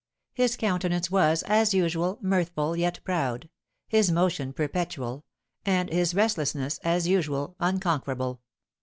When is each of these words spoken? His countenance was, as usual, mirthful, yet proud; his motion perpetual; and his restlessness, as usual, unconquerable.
His 0.33 0.57
countenance 0.57 1.11
was, 1.11 1.43
as 1.43 1.75
usual, 1.75 2.17
mirthful, 2.23 2.75
yet 2.75 2.99
proud; 3.03 3.49
his 3.87 4.09
motion 4.11 4.51
perpetual; 4.51 5.25
and 5.63 5.93
his 5.93 6.15
restlessness, 6.15 6.79
as 6.83 7.07
usual, 7.07 7.55
unconquerable. 7.59 8.41